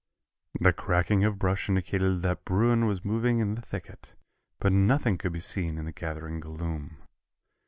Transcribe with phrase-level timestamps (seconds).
[0.59, 4.15] The cracking of brush indicated that bruin was moving in the thicket,
[4.59, 6.97] but nothing could be seen in the gathering gloom.